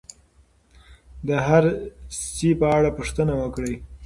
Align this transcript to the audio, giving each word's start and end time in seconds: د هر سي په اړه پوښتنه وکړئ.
د 1.27 1.29
هر 1.47 1.63
سي 2.33 2.49
په 2.59 2.67
اړه 2.77 2.89
پوښتنه 2.97 3.33
وکړئ. 3.41 3.73